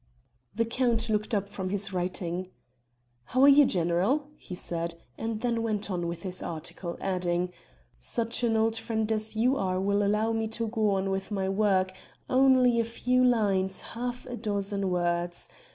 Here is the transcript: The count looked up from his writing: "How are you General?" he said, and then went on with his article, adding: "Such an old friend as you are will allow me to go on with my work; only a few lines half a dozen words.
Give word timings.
The 0.55 0.65
count 0.65 1.09
looked 1.09 1.31
up 1.35 1.47
from 1.47 1.69
his 1.69 1.93
writing: 1.93 2.49
"How 3.25 3.43
are 3.43 3.47
you 3.47 3.65
General?" 3.67 4.29
he 4.35 4.55
said, 4.55 4.95
and 5.15 5.41
then 5.41 5.61
went 5.61 5.91
on 5.91 6.07
with 6.07 6.23
his 6.23 6.41
article, 6.41 6.97
adding: 6.99 7.53
"Such 7.99 8.41
an 8.43 8.57
old 8.57 8.77
friend 8.77 9.11
as 9.11 9.35
you 9.35 9.57
are 9.57 9.79
will 9.79 10.01
allow 10.01 10.31
me 10.31 10.47
to 10.57 10.67
go 10.69 10.89
on 10.89 11.11
with 11.11 11.29
my 11.29 11.47
work; 11.49 11.93
only 12.27 12.79
a 12.79 12.83
few 12.83 13.23
lines 13.23 13.81
half 13.93 14.25
a 14.25 14.35
dozen 14.35 14.89
words. 14.89 15.47